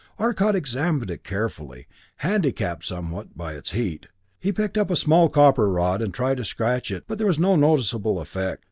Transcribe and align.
Arcot 0.17 0.55
examined 0.55 1.11
it 1.11 1.23
carefully, 1.23 1.85
handicapped 2.25 2.83
somewhat 2.83 3.37
by 3.37 3.53
its 3.53 3.69
heat. 3.69 4.07
He 4.39 4.51
picked 4.51 4.75
up 4.75 4.89
a 4.89 4.95
small 4.95 5.29
copper 5.29 5.69
rod 5.69 6.01
and 6.01 6.11
tried 6.11 6.37
to 6.37 6.43
scratch 6.43 6.89
it 6.89 7.03
but 7.07 7.19
there 7.19 7.27
was 7.27 7.37
no 7.37 7.55
noticeable 7.55 8.19
effect. 8.19 8.59